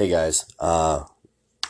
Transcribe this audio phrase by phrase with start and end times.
[0.00, 1.04] Hey guys, uh,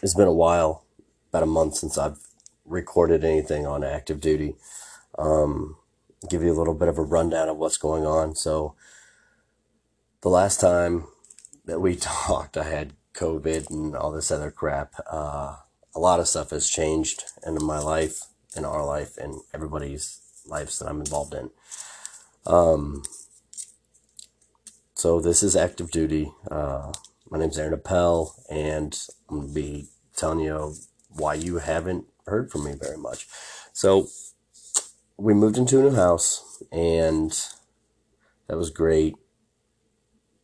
[0.04, 0.84] it's been a while,
[1.30, 2.20] about a month since I've
[2.64, 4.54] recorded anything on active duty.
[5.18, 5.78] Um,
[6.28, 8.36] give you a little bit of a rundown of what's going on.
[8.36, 8.76] So,
[10.20, 11.08] the last time
[11.64, 14.94] that we talked, I had COVID and all this other crap.
[15.10, 15.56] Uh,
[15.92, 18.26] a lot of stuff has changed in my life,
[18.56, 21.50] in our life, and everybody's lives that I'm involved in.
[22.46, 23.02] Um,
[24.94, 26.30] so this is active duty.
[26.48, 26.92] Uh,
[27.30, 29.86] my name's Aaron Appel, and I'm going to be
[30.16, 30.74] telling you
[31.10, 33.28] why you haven't heard from me very much.
[33.72, 34.08] So,
[35.16, 37.30] we moved into a new house, and
[38.48, 39.14] that was great.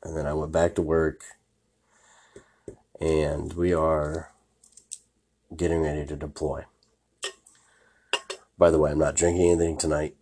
[0.05, 1.23] And then I went back to work,
[3.01, 4.31] and we are
[5.57, 6.67] getting ready to deploy.
[8.57, 10.15] By the way, I'm not drinking anything tonight.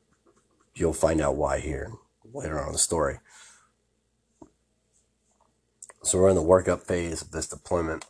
[0.74, 1.92] You'll find out why here
[2.32, 3.18] later on in the story.
[6.04, 8.04] So we're in the workup phase of this deployment.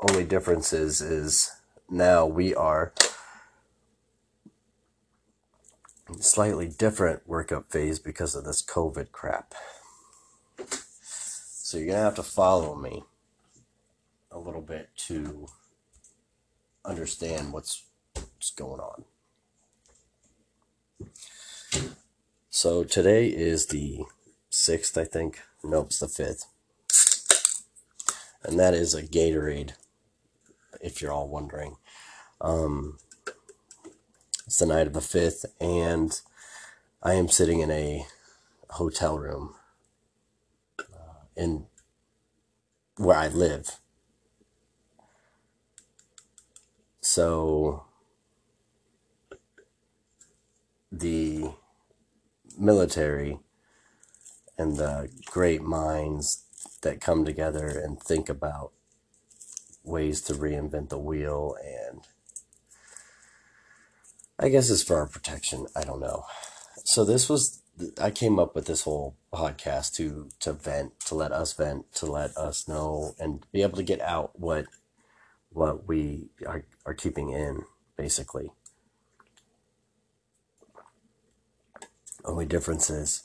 [0.00, 1.52] Only difference is, is
[1.90, 2.94] now we are
[6.20, 9.54] slightly different workup phase because of this COVID crap.
[11.10, 13.02] So you're gonna have to follow me
[14.30, 15.48] a little bit to
[16.82, 17.82] understand what's,
[18.14, 19.04] what's going on.
[22.48, 24.04] So today is the
[24.50, 25.42] 6th, I think.
[25.64, 26.46] Nope, it's the 5th.
[28.42, 29.74] And that is a Gatorade,
[30.80, 31.76] if you're all wondering.
[32.40, 32.98] Um,
[34.44, 36.20] it's the night of the 5th, and
[37.00, 38.06] I am sitting in a
[38.70, 39.54] hotel room
[40.80, 41.66] uh, in
[42.96, 43.78] where I live.
[47.00, 47.84] So
[50.90, 51.52] the
[52.58, 53.38] military
[54.58, 56.44] and the great minds
[56.82, 58.72] that come together and think about
[59.84, 62.02] ways to reinvent the wheel and
[64.38, 65.66] I guess it's for our protection.
[65.76, 66.24] I don't know.
[66.84, 67.62] So this was
[68.00, 72.06] I came up with this whole podcast to to vent, to let us vent, to
[72.06, 74.66] let us know and be able to get out what
[75.50, 77.62] what we are, are keeping in,
[77.96, 78.50] basically.
[82.24, 83.24] Only difference is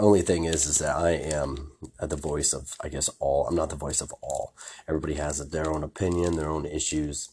[0.00, 3.46] only thing is is that I am the voice of I guess all.
[3.46, 4.54] I'm not the voice of all.
[4.88, 7.30] Everybody has their own opinion, their own issues.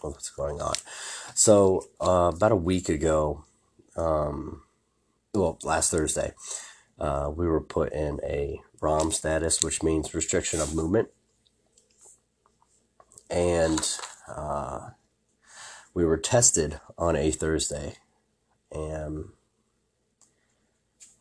[0.00, 0.74] What's going on?
[1.34, 3.44] So uh, about a week ago,
[3.96, 4.62] um,
[5.34, 6.32] well, last Thursday,
[6.98, 11.10] uh, we were put in a ROM status, which means restriction of movement,
[13.30, 13.98] and
[14.28, 14.90] uh,
[15.94, 17.96] we were tested on a Thursday,
[18.72, 19.30] and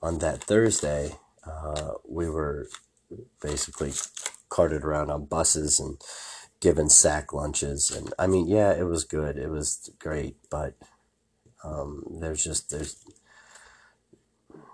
[0.02, 1.14] on that Thursday,
[1.46, 2.70] uh, we were
[3.42, 3.94] basically
[4.50, 5.98] carted around on buses and
[6.60, 7.92] given sack lunches.
[7.92, 9.38] And I mean, yeah, it was good.
[9.38, 10.76] It was great, but
[11.64, 13.04] um, there's just there's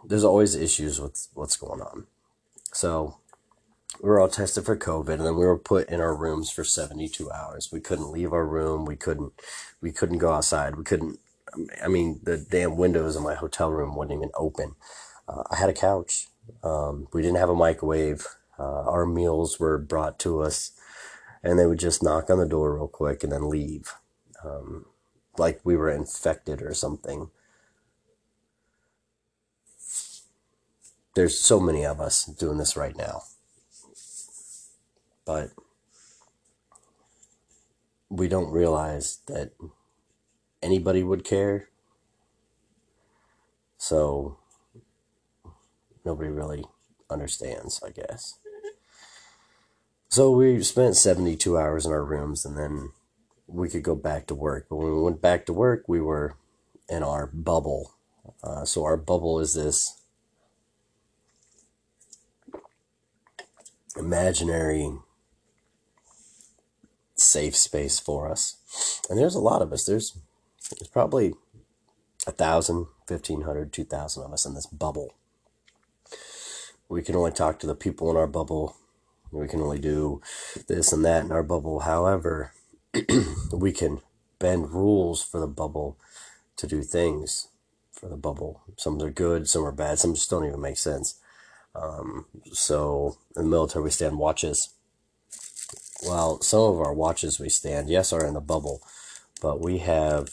[0.06, 2.08] there's always issues with what's going on.
[2.74, 3.18] So
[4.02, 6.64] we were all tested for COVID, and then we were put in our rooms for
[6.64, 7.70] 72 hours.
[7.72, 8.86] We couldn't leave our room.
[8.86, 9.34] We couldn't
[9.82, 10.76] we couldn't go outside.
[10.76, 11.20] We couldn't.
[11.84, 14.76] I mean, the damn windows in my hotel room wouldn't even open.
[15.28, 16.28] Uh, I had a couch.
[16.64, 18.26] Um, we didn't have a microwave.
[18.58, 20.72] Uh, our meals were brought to us,
[21.44, 23.94] and they would just knock on the door real quick and then leave,
[24.44, 24.86] um,
[25.38, 27.30] like we were infected or something.
[31.16, 33.24] There's so many of us doing this right now,
[35.26, 35.52] but
[38.10, 39.52] we don't realize that
[40.62, 41.70] anybody would care.
[43.78, 44.38] So
[46.06, 46.64] nobody really
[47.10, 48.38] understands, I guess.
[50.10, 52.92] So we spent 72 hours in our rooms and then
[53.48, 54.68] we could go back to work.
[54.70, 56.36] But when we went back to work, we were
[56.88, 57.96] in our bubble.
[58.44, 60.00] Uh, so our bubble is this
[63.98, 64.92] imaginary
[67.16, 69.02] safe space for us.
[69.10, 69.86] And there's a lot of us.
[69.86, 70.18] There's,
[70.70, 71.34] there's probably
[72.28, 75.14] a thousand, fifteen hundred, two thousand of us in this bubble
[76.90, 78.76] we can only talk to the people in our bubble.
[79.32, 80.22] We can only do
[80.68, 81.82] this and that in our bubble.
[81.82, 82.54] However,
[83.52, 84.02] we can
[84.40, 85.98] bend rules for the bubble
[86.58, 87.50] to do things
[87.92, 88.62] for the bubble.
[88.78, 91.20] Some are good, some are bad, some just don't even make sense.
[91.74, 94.74] Um, so in the military, we stand watches.
[96.06, 98.82] Well, some of our watches we stand, yes, are in the bubble,
[99.42, 100.30] but we have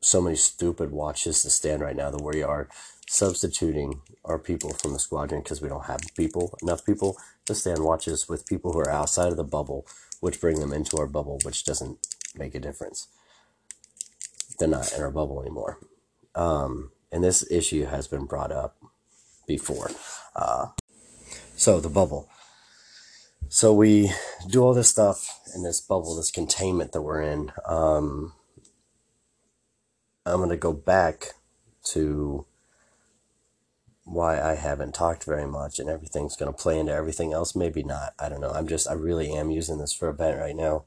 [0.00, 2.68] so many stupid watches to stand right now that we are
[3.08, 7.16] substituting our people from the squadron because we don't have people enough people
[7.46, 9.86] to stand watches with people who are outside of the bubble,
[10.20, 11.98] which bring them into our bubble, which doesn't
[12.36, 13.08] make a difference.
[14.58, 15.78] They're not in our bubble anymore.
[16.34, 18.76] Um, and this issue has been brought up
[19.46, 19.90] before.
[20.36, 20.68] Uh,
[21.56, 22.28] so the bubble.
[23.48, 24.12] So we
[24.48, 27.50] do all this stuff in this bubble, this containment that we're in.
[27.64, 28.34] Um,
[30.28, 31.32] I'm going to go back
[31.84, 32.46] to
[34.04, 37.54] why I haven't talked very much and everything's going to play into everything else.
[37.54, 38.14] Maybe not.
[38.18, 38.50] I don't know.
[38.50, 40.84] I'm just, I really am using this for a bent right now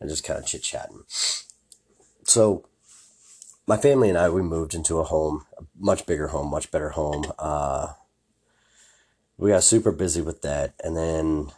[0.00, 1.02] and just kind of chit chatting.
[2.24, 2.66] So,
[3.68, 6.90] my family and I, we moved into a home, a much bigger home, much better
[6.90, 7.32] home.
[7.36, 7.94] Uh,
[9.36, 10.74] we got super busy with that.
[10.84, 11.50] And then,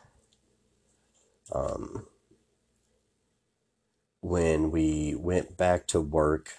[1.53, 2.07] um,
[4.21, 6.55] when we went back to work,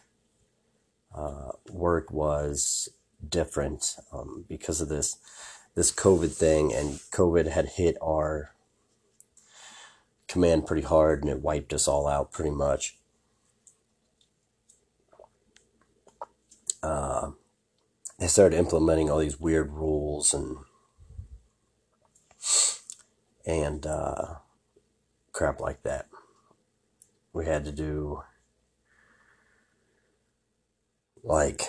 [1.13, 2.89] uh, work was
[3.27, 5.17] different um, because of this
[5.75, 8.53] this COVID thing, and COVID had hit our
[10.27, 12.97] command pretty hard, and it wiped us all out pretty much.
[16.81, 17.31] Uh,
[18.17, 20.57] they started implementing all these weird rules and
[23.45, 24.35] and uh,
[25.31, 26.07] crap like that.
[27.33, 28.23] We had to do
[31.23, 31.63] like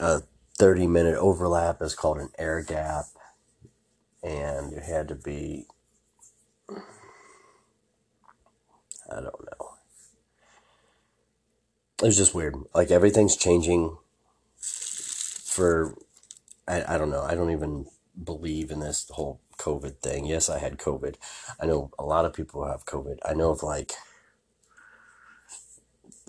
[0.00, 0.22] a
[0.58, 3.04] 30 minute overlap is called an air gap
[4.22, 5.66] and you had to be
[9.10, 9.68] i don't know.
[12.02, 12.54] It was just weird.
[12.74, 13.96] Like everything's changing
[14.60, 15.96] for
[16.68, 17.22] I, I don't know.
[17.22, 17.86] I don't even
[18.22, 20.26] believe in this whole covid thing.
[20.26, 21.16] Yes i had covid.
[21.60, 23.18] I know a lot of people have covid.
[23.24, 23.92] I know of like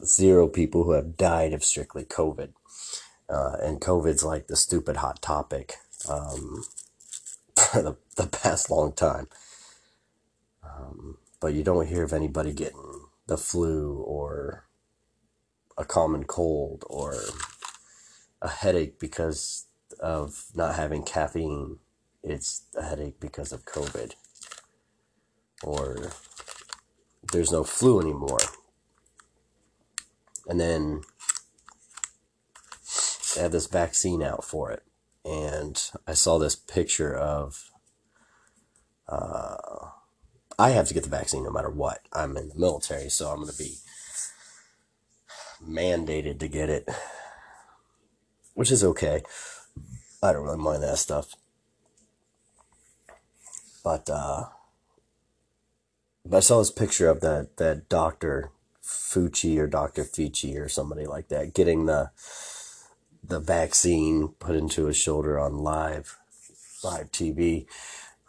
[0.06, 2.50] zero people who have died of strictly covid
[3.30, 5.76] uh, and COVID's like the stupid hot topic
[6.10, 6.64] um,
[7.56, 9.28] for the, the past long time.
[10.64, 14.66] Um, but you don't hear of anybody getting the flu or
[15.78, 17.16] a common cold or
[18.42, 19.68] a headache because
[20.00, 21.78] of not having caffeine.
[22.24, 24.14] It's a headache because of COVID.
[25.64, 26.12] Or
[27.32, 28.40] there's no flu anymore.
[30.50, 31.02] And then
[33.36, 34.84] they had this vaccine out for it.
[35.24, 37.70] And I saw this picture of.
[39.08, 39.90] Uh,
[40.58, 42.02] I have to get the vaccine no matter what.
[42.12, 43.78] I'm in the military, so I'm going to be
[45.66, 46.90] mandated to get it,
[48.56, 49.24] which is okay.
[50.22, 51.36] I don't really mind that stuff.
[53.84, 54.46] But, uh,
[56.26, 58.52] but I saw this picture of that, that Dr.
[58.90, 60.04] Fucci or Dr.
[60.04, 62.12] Fucci or somebody like that getting the
[63.24, 66.18] the vaccine put into his shoulder on live
[66.84, 67.66] live TV,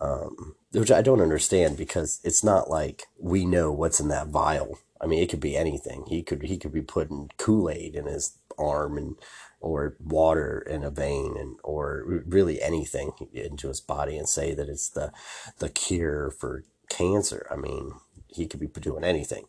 [0.01, 4.79] um, which I don't understand because it's not like we know what's in that vial.
[5.01, 6.05] I mean, it could be anything.
[6.09, 9.17] He could he could be putting Kool Aid in his arm and
[9.61, 14.69] or water in a vein and or really anything into his body and say that
[14.69, 15.13] it's the
[15.59, 17.47] the cure for cancer.
[17.51, 17.93] I mean,
[18.29, 19.45] he could be doing anything.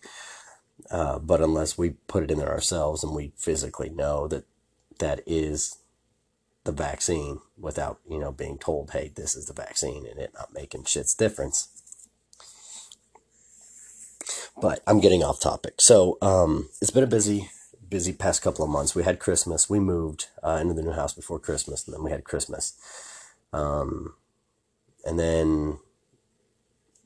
[0.90, 4.46] Uh, but unless we put it in there ourselves and we physically know that
[5.00, 5.78] that is
[6.64, 10.54] the vaccine without, you know, being told, hey, this is the vaccine and it not
[10.54, 11.70] making shit's difference.
[14.62, 15.76] But I'm getting off topic.
[15.80, 17.50] So um, it's been a busy,
[17.88, 18.94] busy past couple of months.
[18.94, 19.70] We had Christmas.
[19.70, 22.74] We moved uh, into the new house before Christmas, and then we had Christmas.
[23.54, 24.14] Um,
[25.04, 25.80] and then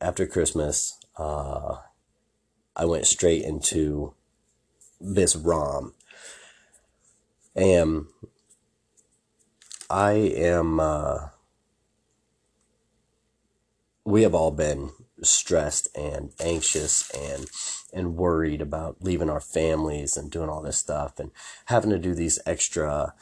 [0.01, 1.77] after Christmas, uh,
[2.75, 4.13] I went straight into
[4.99, 5.93] this ROM.
[7.55, 8.09] Am
[9.89, 11.29] I am uh,
[14.03, 14.91] we have all been
[15.21, 17.47] stressed and anxious and
[17.93, 21.31] and worried about leaving our families and doing all this stuff and
[21.65, 23.13] having to do these extra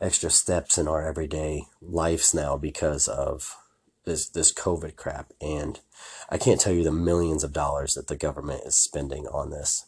[0.00, 3.56] extra steps in our everyday lives now because of
[4.04, 5.80] this this COVID crap and
[6.28, 9.86] I can't tell you the millions of dollars that the government is spending on this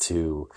[0.00, 0.48] to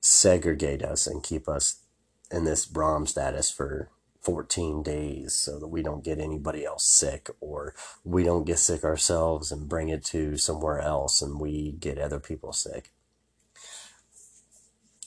[0.00, 1.82] segregate us and keep us
[2.30, 3.90] in this ROM status for
[4.20, 7.74] 14 days so that we don't get anybody else sick or
[8.04, 12.20] we don't get sick ourselves and bring it to somewhere else and we get other
[12.20, 12.92] people sick.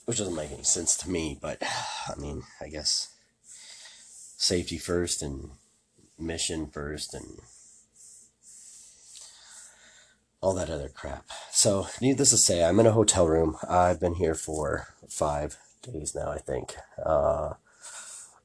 [0.04, 1.62] Which doesn't make any sense to me, but
[2.08, 3.10] I mean, I guess
[4.36, 5.50] safety first and
[6.22, 7.40] mission first and
[10.40, 11.24] all that other crap.
[11.50, 13.56] So, needless to say, I'm in a hotel room.
[13.68, 16.74] I've been here for five days now, I think.
[17.02, 17.54] Uh,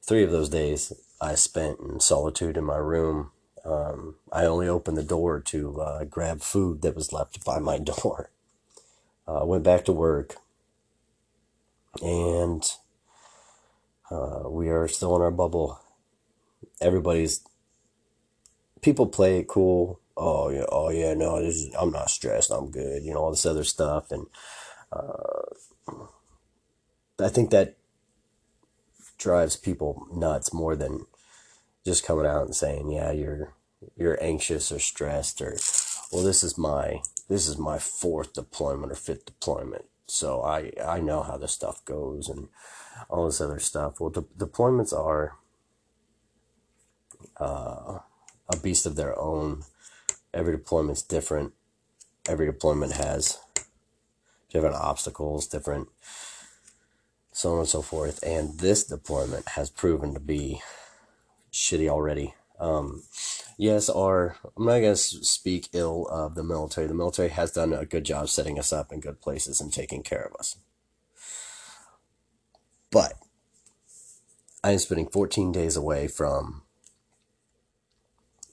[0.02, 3.32] three of those days I spent in solitude in my room.
[3.64, 7.78] Um, I only opened the door to uh, grab food that was left by my
[8.00, 8.30] door.
[9.26, 10.36] Uh, went back to work,
[12.00, 12.64] and
[14.10, 15.80] uh, we are still in our bubble.
[16.80, 17.40] Everybody's
[18.82, 20.00] people play it cool.
[20.16, 22.50] Oh yeah, oh yeah, no, this is, I'm not stressed.
[22.50, 23.02] I'm good.
[23.04, 24.26] You know all this other stuff, and
[24.92, 25.42] uh,
[27.20, 27.76] I think that
[29.18, 31.06] drives people nuts more than
[31.84, 33.54] just coming out and saying, "Yeah, you're
[33.96, 35.56] you're anxious or stressed," or
[36.12, 41.00] "Well, this is my this is my fourth deployment or fifth deployment, so I I
[41.00, 42.48] know how this stuff goes," and
[43.08, 44.00] all this other stuff.
[44.00, 45.36] Well, de- deployments are
[47.38, 47.87] uh,
[48.58, 49.62] beast of their own.
[50.32, 51.52] Every deployment's different.
[52.28, 53.38] Every deployment has
[54.50, 55.88] different obstacles, different
[57.32, 58.22] so on and so forth.
[58.22, 60.60] And this deployment has proven to be
[61.52, 62.34] shitty already.
[62.58, 63.04] Um,
[63.56, 66.86] yes, our I'm not gonna speak ill of the military.
[66.86, 70.02] The military has done a good job setting us up in good places and taking
[70.02, 70.56] care of us.
[72.90, 73.14] But
[74.64, 76.62] I am spending 14 days away from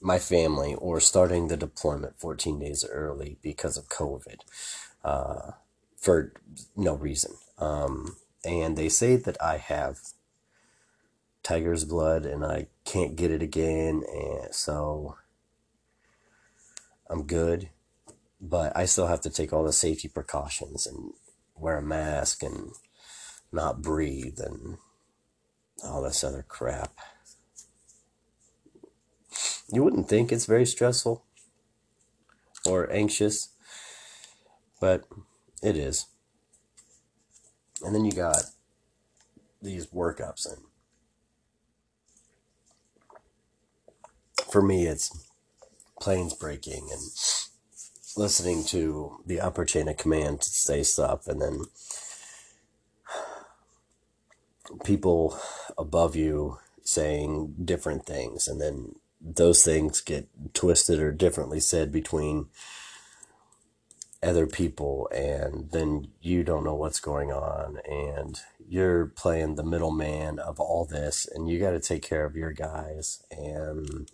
[0.00, 4.40] my family or starting the deployment 14 days early because of COVID
[5.04, 5.52] uh,
[5.96, 6.32] for
[6.76, 7.32] no reason.
[7.58, 9.98] Um, and they say that I have
[11.42, 15.16] tiger's blood and I can't get it again, and so
[17.08, 17.70] I'm good.
[18.40, 21.12] But I still have to take all the safety precautions and
[21.56, 22.72] wear a mask and
[23.50, 24.76] not breathe and
[25.84, 26.98] all this other crap.
[29.72, 31.24] You wouldn't think it's very stressful
[32.64, 33.48] or anxious,
[34.80, 35.04] but
[35.62, 36.06] it is.
[37.82, 38.42] And then you got
[39.60, 40.62] these workups and
[44.50, 45.26] for me it's
[46.00, 47.00] planes breaking and
[48.16, 51.60] listening to the upper chain of command to say stuff and then
[54.84, 55.38] people
[55.76, 62.46] above you saying different things and then those things get twisted or differently said between
[64.22, 70.38] other people and then you don't know what's going on and you're playing the middleman
[70.38, 74.10] of all this and you got to take care of your guys and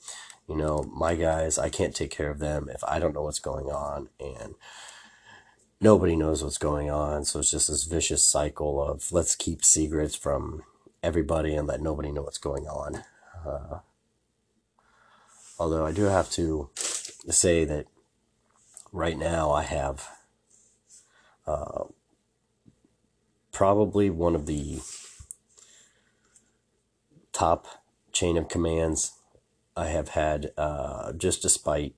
[0.49, 3.39] you know my guys I can't take care of them if I don't know what's
[3.39, 4.55] going on and
[5.81, 10.17] nobody knows what's going on so it's just this vicious cycle of let's keep secrets
[10.17, 10.63] from
[11.03, 13.03] everybody and let nobody know what's going on.
[13.47, 13.81] Uh,
[15.59, 16.71] Although I do have to
[17.29, 17.87] say that
[18.93, 20.09] right now I have
[21.47, 21.85] uh,
[23.53, 24.81] probably one of the
[27.33, 27.67] top
[28.13, 29.13] chain of commands
[29.77, 31.95] I have had uh, just despite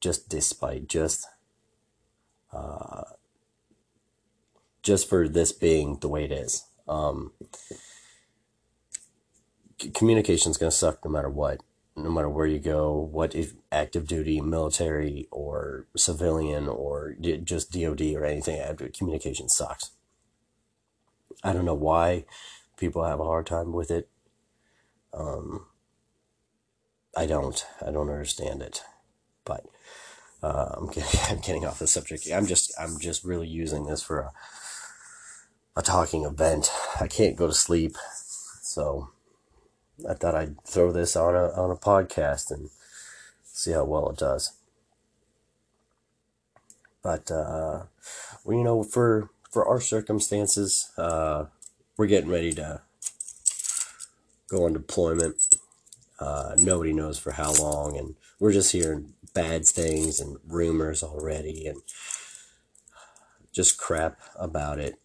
[0.00, 1.26] just despite just
[2.52, 3.02] uh,
[4.82, 6.64] just for this being the way it is.
[6.88, 7.32] Um,
[9.94, 11.60] communication is going to suck no matter what
[12.02, 17.14] no matter where you go, what if active duty, military, or civilian, or
[17.44, 18.60] just DOD or anything,
[18.96, 19.90] communication sucks.
[21.42, 22.24] I don't know why
[22.76, 24.08] people have a hard time with it.
[25.12, 25.66] Um,
[27.16, 27.64] I don't.
[27.84, 28.82] I don't understand it.
[29.44, 29.66] But
[30.42, 32.28] uh, I'm getting I'm getting off the subject.
[32.32, 34.32] I'm just I'm just really using this for a
[35.76, 36.70] a talking event.
[37.00, 37.96] I can't go to sleep,
[38.62, 39.10] so
[40.08, 42.70] I thought I'd throw this on a on a podcast and
[43.44, 44.52] see how well it does.
[47.02, 47.84] But uh,
[48.44, 51.46] well, you know, for for our circumstances, uh,
[51.96, 52.82] we're getting ready to
[54.48, 55.36] go on deployment.
[56.18, 61.66] Uh, nobody knows for how long, and we're just hearing bad things and rumors already,
[61.66, 61.80] and
[63.52, 64.99] just crap about it.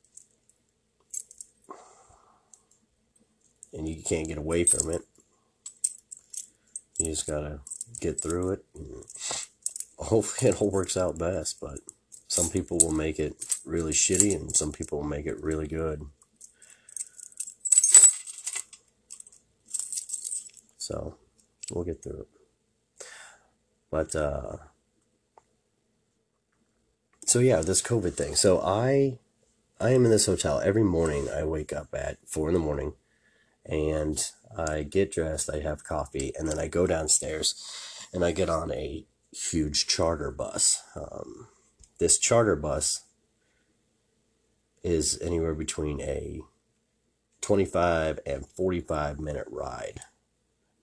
[3.76, 5.02] And you can't get away from it.
[6.98, 7.60] You just gotta
[8.00, 8.66] get through it.
[9.98, 11.60] Hopefully, it all works out best.
[11.60, 11.80] But
[12.28, 16.06] some people will make it really shitty, and some people will make it really good.
[20.78, 21.18] So
[21.72, 22.28] we'll get through it.
[23.92, 24.58] But uh,
[27.26, 28.36] so yeah, this COVID thing.
[28.36, 29.20] So I
[29.82, 31.28] I am in this hotel every morning.
[31.30, 32.94] I wake up at four in the morning
[33.66, 37.56] and I get dressed, I have coffee, and then I go downstairs
[38.14, 40.82] and I get on a huge charter bus.
[40.96, 41.48] Um,
[42.00, 43.04] this charter bus
[44.84, 46.42] is anywhere between a
[47.42, 50.02] 25 and 45 minute ride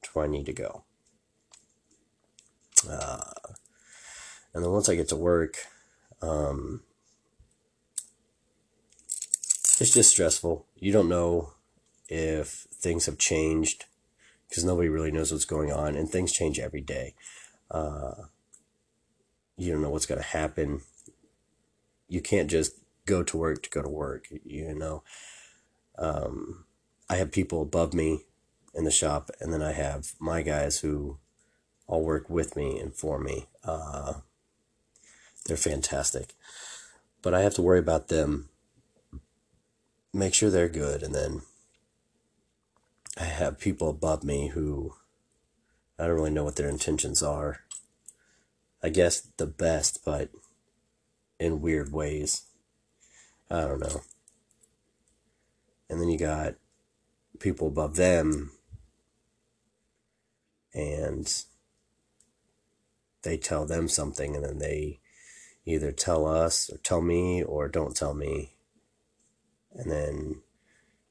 [0.02, 0.84] to where I need to go.
[2.88, 3.20] Uh,
[4.52, 5.56] and then once I get to work,
[6.20, 6.82] um,
[9.80, 10.66] it's just stressful.
[10.76, 11.54] You don't know
[12.12, 13.86] if things have changed
[14.46, 17.14] because nobody really knows what's going on, and things change every day.
[17.70, 18.12] Uh,
[19.56, 20.82] you don't know what's going to happen.
[22.08, 22.74] You can't just
[23.06, 25.02] go to work to go to work, you know.
[25.96, 26.66] Um,
[27.08, 28.24] I have people above me
[28.74, 31.16] in the shop, and then I have my guys who
[31.86, 33.46] all work with me and for me.
[33.64, 34.14] Uh,
[35.46, 36.34] they're fantastic.
[37.22, 38.50] But I have to worry about them,
[40.12, 41.40] make sure they're good, and then
[43.42, 44.94] have people above me who
[45.98, 47.60] I don't really know what their intentions are.
[48.82, 50.30] I guess the best, but
[51.38, 52.42] in weird ways.
[53.50, 54.02] I don't know.
[55.88, 56.54] And then you got
[57.38, 58.52] people above them,
[60.72, 61.44] and
[63.22, 65.00] they tell them something, and then they
[65.66, 68.54] either tell us or tell me or don't tell me.
[69.74, 70.42] And then,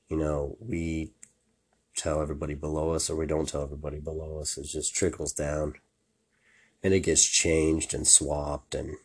[0.10, 1.12] you know, we
[2.02, 4.58] tell everybody below us or we don't tell everybody below us.
[4.58, 5.76] It just trickles down
[6.84, 8.96] and it gets changed and swapped and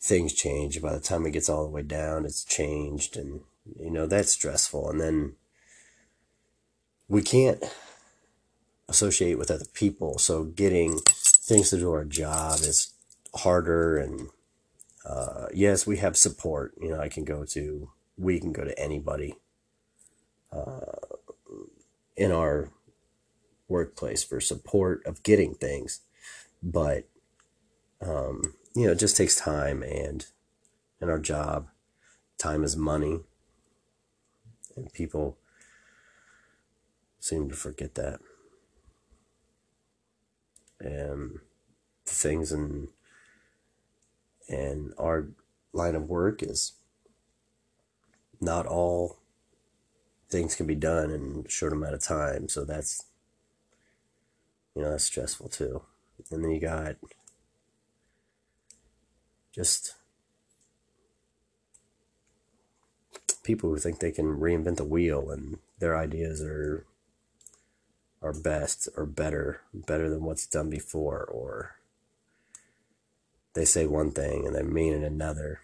[0.00, 0.82] things change.
[0.82, 3.40] By the time it gets all the way down, it's changed and
[3.80, 4.90] you know, that's stressful.
[4.90, 5.32] And then
[7.08, 7.64] we can't
[8.88, 10.18] associate with other people.
[10.18, 12.92] So getting things to do our job is
[13.34, 14.28] harder and
[15.04, 16.74] uh, yes, we have support.
[16.80, 19.36] You know, I can go to, we can go to anybody
[20.52, 21.05] uh,
[22.16, 22.70] in our
[23.68, 26.00] workplace for support of getting things.
[26.62, 27.08] But,
[28.00, 30.26] um, you know, it just takes time and
[31.00, 31.68] in our job,
[32.38, 33.20] time is money.
[34.76, 35.38] And people
[37.20, 38.20] seem to forget that.
[40.80, 41.40] And
[42.04, 42.88] things in
[44.48, 45.28] and our
[45.72, 46.72] line of work is
[48.40, 49.18] not all
[50.28, 52.48] things can be done in a short amount of time.
[52.48, 53.04] So that's,
[54.74, 55.82] you know, that's stressful too.
[56.30, 56.96] And then you got
[59.54, 59.94] just
[63.42, 66.84] people who think they can reinvent the wheel and their ideas are
[68.22, 71.76] are best or better better than what's done before or
[73.56, 75.60] they say one thing and they mean it another.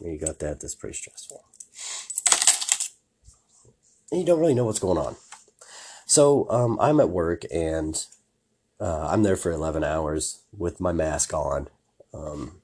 [0.00, 1.44] You got that, that's pretty stressful.
[4.10, 5.16] And you don't really know what's going on.
[6.06, 8.04] So um, I'm at work and
[8.80, 11.68] uh, I'm there for 11 hours with my mask on.
[12.12, 12.60] Um,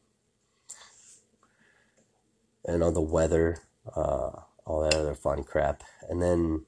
[2.65, 3.59] and all the weather,
[3.95, 4.31] uh,
[4.65, 5.85] all that other fun crap.
[6.09, 6.65] And then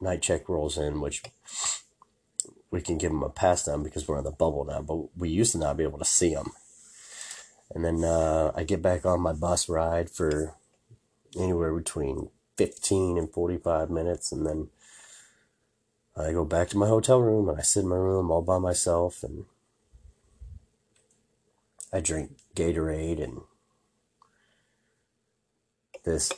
[0.00, 1.22] night check rolls in, which
[2.70, 5.28] we can give them a pass down because we're in the bubble now, but we
[5.28, 6.50] used to not be able to see them.
[7.74, 10.56] And then uh, I get back on my bus ride for
[11.38, 14.68] anywhere between 15 and 45 minutes, and then
[16.16, 18.58] I go back to my hotel room and I sit in my room all by
[18.58, 19.44] myself and
[21.92, 23.42] I drink Gatorade and
[26.04, 26.32] this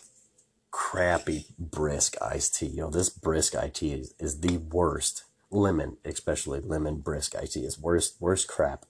[0.71, 2.67] crappy brisk iced tea.
[2.67, 7.55] You know, this brisk iced tea is, is the worst lemon, especially lemon brisk iced
[7.55, 8.85] tea is worst worst crap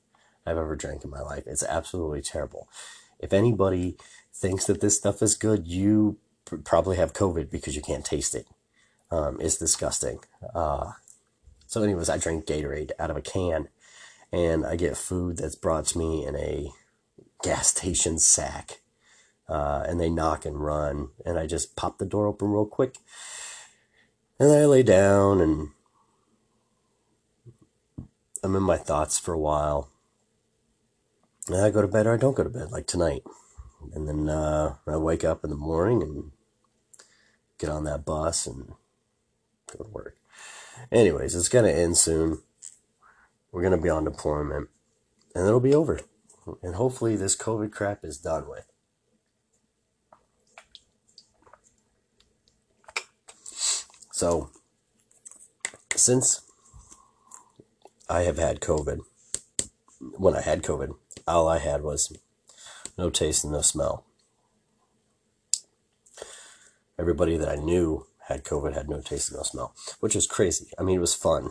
[0.45, 1.45] I've ever drank in my life.
[1.47, 2.69] It's absolutely terrible.
[3.19, 3.97] If anybody
[4.35, 6.19] thinks that this stuff is good, you
[6.59, 8.47] probably have COVID because you can't taste it.
[9.11, 10.21] Um, it's disgusting.
[10.55, 10.93] Uh,
[11.67, 13.69] so, anyways, I drink Gatorade out of a can,
[14.33, 16.71] and I get food that's brought to me in a
[17.43, 18.81] gas station sack.
[19.49, 22.99] Uh, and they knock and run, and I just pop the door open real quick,
[24.41, 25.69] and then I lay down and
[28.43, 29.91] I'm in my thoughts for a while.
[31.47, 33.23] And I go to bed or I don't go to bed, like tonight.
[33.93, 36.31] And then uh, I wake up in the morning and
[37.61, 38.73] get on that bus and
[39.70, 40.16] go to work.
[40.90, 42.40] Anyways, it's going to end soon.
[43.53, 44.68] We're going to be on deployment
[45.35, 46.01] and it'll be over.
[46.62, 48.64] And hopefully, this COVID crap is done with.
[54.11, 54.51] So,
[55.94, 56.40] since
[58.11, 59.03] I have had COVID.
[60.01, 60.96] When I had COVID,
[61.29, 62.12] all I had was
[62.99, 64.05] no taste and no smell.
[67.01, 70.67] Everybody that I knew had COVID had no taste and no smell, which was crazy.
[70.79, 71.51] I mean, it was fun.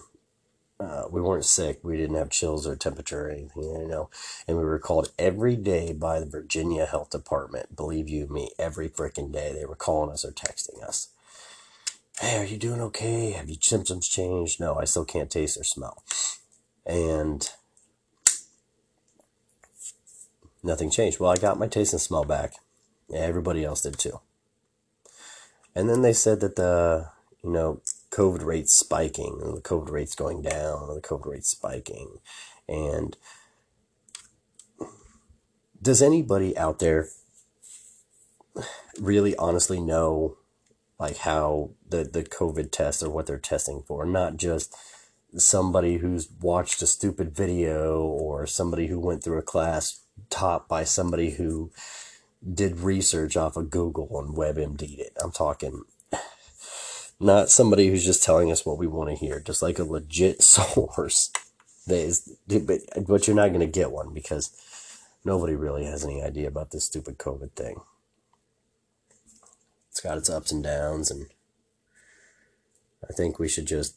[0.79, 1.79] uh, we weren't sick.
[1.83, 4.09] We didn't have chills or temperature or anything, you know.
[4.47, 7.75] And we were called every day by the Virginia Health Department.
[7.75, 11.09] Believe you me, every freaking day they were calling us or texting us.
[12.21, 13.31] Hey, are you doing okay?
[13.31, 14.59] Have your symptoms changed?
[14.59, 16.03] No, I still can't taste or smell.
[16.85, 17.49] And
[20.63, 21.19] nothing changed.
[21.19, 22.53] Well, I got my taste and smell back.
[23.13, 24.19] Everybody else did too.
[25.79, 27.07] And then they said that the,
[27.41, 31.47] you know, COVID rates spiking, and the COVID rates going down, and the COVID rates
[31.47, 32.17] spiking.
[32.67, 33.15] And
[35.81, 37.07] does anybody out there
[38.99, 40.35] really honestly know
[40.99, 44.05] like how the, the COVID test or what they're testing for?
[44.05, 44.75] Not just
[45.37, 50.83] somebody who's watched a stupid video or somebody who went through a class taught by
[50.83, 51.71] somebody who
[52.41, 55.17] did research off of Google and WebMD'd it.
[55.21, 55.83] I'm talking
[57.19, 60.41] not somebody who's just telling us what we want to hear, just like a legit
[60.41, 61.31] source.
[61.87, 64.51] That is, but, but you're not going to get one because
[65.25, 67.81] nobody really has any idea about this stupid COVID thing.
[69.89, 71.27] It's got its ups and downs, and
[73.03, 73.95] I think we should just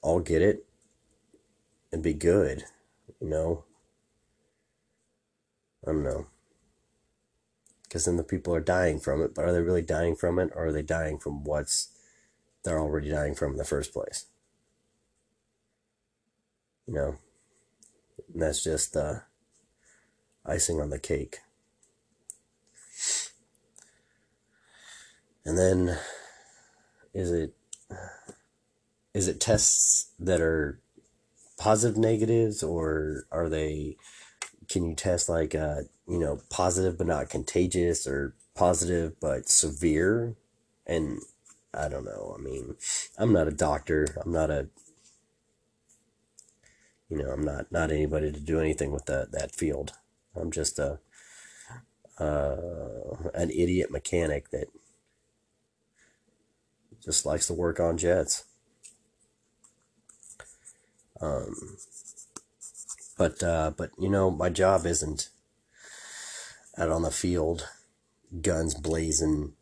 [0.00, 0.64] all get it
[1.92, 2.64] and be good,
[3.20, 3.64] you know?
[5.86, 6.26] I don't know.
[7.90, 10.52] Because then the people are dying from it, but are they really dying from it,
[10.54, 11.88] or are they dying from what's
[12.62, 14.26] they're already dying from in the first place?
[16.86, 17.16] You know?
[18.32, 19.14] And that's just uh,
[20.46, 21.38] icing on the cake.
[25.44, 25.98] And then,
[27.12, 27.54] is it
[29.12, 30.80] is it tests that are
[31.58, 33.96] positive negatives or are they
[34.70, 40.36] can you test like uh you know positive but not contagious or positive but severe?
[40.86, 41.20] And
[41.72, 42.74] i don't know i mean
[43.16, 44.68] i'm not a doctor i'm not a
[47.08, 49.92] you know i'm not not anybody to do anything with that that field.
[50.34, 50.98] I'm just a
[52.18, 54.68] uh an idiot mechanic that
[57.02, 58.44] just likes to work on jets.
[61.20, 61.76] Um,
[63.20, 65.28] but uh, but you know, my job isn't
[66.78, 67.68] out on the field,
[68.40, 69.52] guns blazing,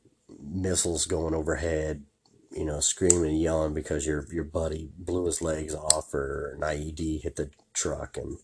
[0.41, 2.05] missiles going overhead,
[2.53, 6.61] you know, screaming and yelling because your your buddy blew his legs off or an
[6.61, 8.39] IED hit the truck, and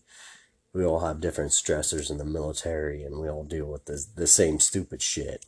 [0.73, 4.27] we all have different stressors in the military, and we all deal with the the
[4.27, 5.45] same stupid shit.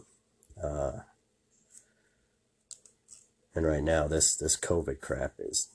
[0.63, 0.99] Uh,
[3.53, 5.67] and right now, this this COVID crap is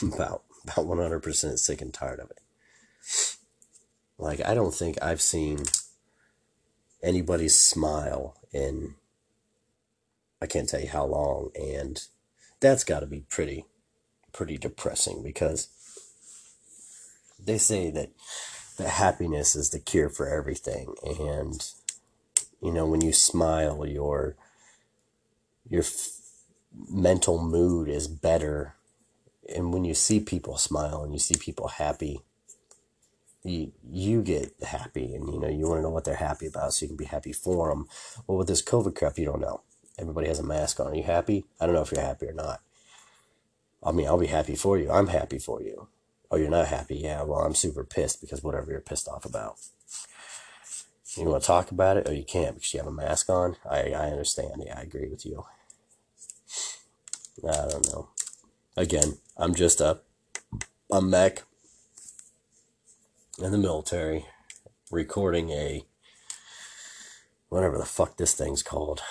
[0.00, 2.40] I'm about about 100% sick and tired of it.
[4.18, 5.60] Like I don't think I've seen
[7.02, 8.94] anybody smile in
[10.42, 12.02] I can't tell you how long and
[12.60, 13.64] that's got to be pretty
[14.32, 15.68] pretty depressing because
[17.42, 18.10] they say that
[18.76, 21.70] that happiness is the cure for everything and
[22.62, 24.36] you know when you smile your
[25.68, 26.18] your f-
[26.88, 28.74] mental mood is better
[29.54, 32.22] and when you see people smile and you see people happy,
[33.42, 36.72] you you get happy, and you know you want to know what they're happy about,
[36.72, 37.86] so you can be happy for them.
[38.26, 39.62] Well, with this COVID crap, you don't know.
[39.98, 40.88] Everybody has a mask on.
[40.88, 41.44] Are you happy?
[41.60, 42.60] I don't know if you're happy or not.
[43.82, 44.90] I mean, I'll be happy for you.
[44.90, 45.88] I'm happy for you.
[46.30, 46.96] Oh, you're not happy?
[46.96, 49.56] Yeah, well, I'm super pissed because whatever you're pissed off about.
[51.16, 52.06] You want to talk about it?
[52.08, 53.56] Oh, you can't because you have a mask on?
[53.68, 54.62] I, I understand.
[54.64, 55.44] Yeah, I agree with you.
[57.42, 58.10] I don't know.
[58.80, 60.00] Again, I'm just a,
[60.90, 61.42] a mech
[63.38, 64.24] in the military
[64.90, 65.84] recording a
[67.50, 69.02] whatever the fuck this thing's called.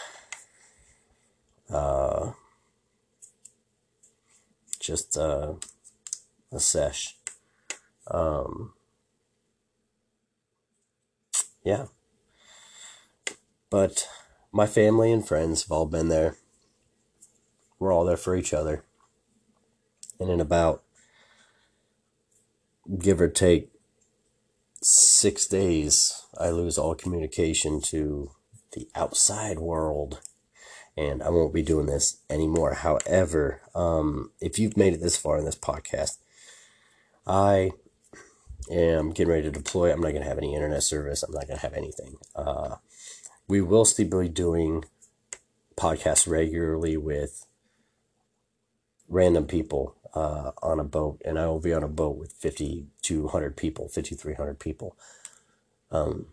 [1.72, 2.32] Uh,
[4.80, 5.54] just uh,
[6.52, 7.16] a sesh.
[8.10, 8.74] Um,
[11.64, 11.86] yeah.
[13.70, 14.10] But
[14.52, 16.38] my family and friends have all been there.
[17.78, 18.84] We're all there for each other
[20.20, 20.84] and in about
[22.98, 23.70] give or take
[24.82, 28.32] six days, I lose all communication to
[28.74, 30.22] the outside world.
[30.98, 32.74] And I won't be doing this anymore.
[32.74, 36.18] However, um, if you've made it this far in this podcast,
[37.26, 37.72] I
[38.70, 39.92] am getting ready to deploy.
[39.92, 41.24] I'm not going to have any internet service.
[41.24, 42.18] I'm not going to have anything.
[42.36, 42.76] Uh,
[43.48, 44.84] we will still be doing
[45.78, 47.46] podcasts regularly with
[49.08, 53.56] random people uh, on a boat, and I will be on a boat with 5,200
[53.56, 54.98] people, 5,300 people.
[55.92, 56.28] Um,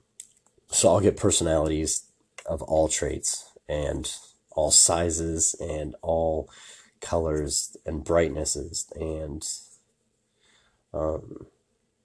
[0.69, 2.05] so I'll get personalities
[2.45, 4.13] of all traits and
[4.51, 6.51] all sizes and all
[7.01, 9.47] colors and brightnesses and
[10.93, 11.47] um,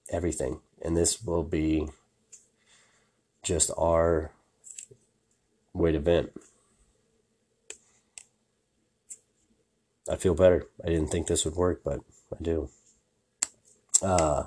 [0.10, 0.60] everything.
[0.82, 1.88] And this will be
[3.44, 4.32] just our
[5.74, 6.32] way to vent.
[10.10, 10.68] I feel better.
[10.84, 12.00] I didn't think this would work, but
[12.34, 12.70] I do.
[14.02, 14.46] Uh,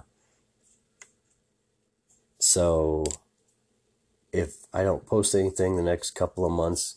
[2.38, 3.04] so
[4.32, 6.96] if I don't post anything the next couple of months,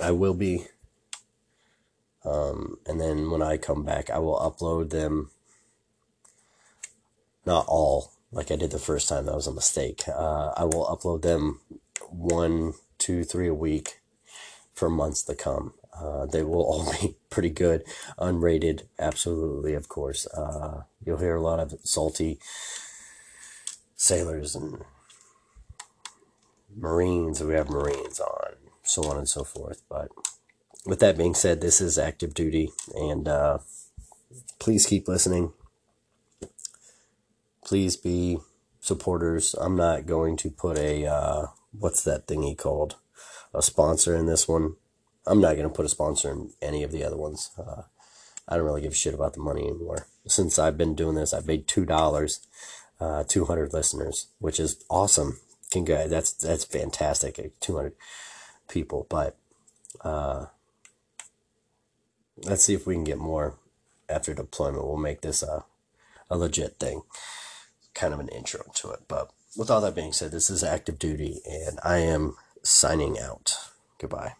[0.00, 0.66] I will be.
[2.24, 5.30] Um, and then when I come back, I will upload them.
[7.46, 9.24] Not all, like I did the first time.
[9.24, 10.02] That was a mistake.
[10.06, 11.60] Uh, I will upload them
[12.10, 14.00] one, two, three a week
[14.74, 15.72] for months to come.
[16.00, 17.84] Uh, they will all be pretty good,
[18.18, 20.26] unrated, absolutely, of course.
[20.26, 22.38] Uh, you'll hear a lot of salty
[23.96, 24.84] sailors and
[26.74, 27.42] Marines.
[27.42, 29.82] We have Marines on, so on and so forth.
[29.88, 30.10] But
[30.86, 33.58] with that being said, this is active duty, and uh,
[34.58, 35.52] please keep listening.
[37.64, 38.38] Please be
[38.80, 39.54] supporters.
[39.54, 41.46] I'm not going to put a uh,
[41.78, 42.96] what's that thingy called
[43.52, 44.76] a sponsor in this one.
[45.28, 47.50] I'm not going to put a sponsor in any of the other ones.
[47.58, 47.82] Uh,
[48.48, 50.06] I don't really give a shit about the money anymore.
[50.26, 52.40] Since I've been doing this, I've made two dollars,
[52.98, 55.38] uh, 200 listeners, which is awesome.
[55.70, 57.38] Congrats, that's that's fantastic.
[57.60, 57.92] 200
[58.68, 59.36] people, but
[60.02, 60.46] uh,
[62.44, 63.58] let's see if we can get more
[64.08, 64.86] after deployment.
[64.86, 65.64] We'll make this a
[66.30, 67.02] a legit thing,
[67.94, 69.00] kind of an intro to it.
[69.08, 73.52] But with all that being said, this is active duty, and I am signing out.
[73.98, 74.34] Goodbye.